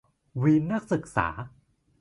[0.41, 1.27] วีนนักศึกษา